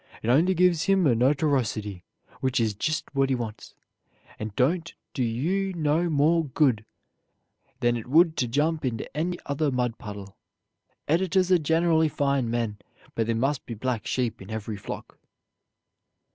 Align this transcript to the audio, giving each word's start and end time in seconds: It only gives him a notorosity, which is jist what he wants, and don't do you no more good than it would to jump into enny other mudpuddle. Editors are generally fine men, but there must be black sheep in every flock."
It 0.23 0.29
only 0.31 0.55
gives 0.55 0.85
him 0.85 1.05
a 1.05 1.13
notorosity, 1.13 2.01
which 2.39 2.59
is 2.59 2.73
jist 2.73 3.13
what 3.13 3.29
he 3.29 3.35
wants, 3.35 3.75
and 4.39 4.55
don't 4.55 4.91
do 5.13 5.23
you 5.23 5.73
no 5.73 6.09
more 6.09 6.45
good 6.45 6.85
than 7.81 7.95
it 7.95 8.07
would 8.07 8.35
to 8.37 8.47
jump 8.47 8.83
into 8.83 9.05
enny 9.15 9.37
other 9.45 9.69
mudpuddle. 9.69 10.37
Editors 11.07 11.51
are 11.51 11.59
generally 11.59 12.09
fine 12.09 12.49
men, 12.49 12.79
but 13.13 13.27
there 13.27 13.35
must 13.35 13.67
be 13.67 13.75
black 13.75 14.07
sheep 14.07 14.41
in 14.41 14.49
every 14.49 14.75
flock." 14.75 15.19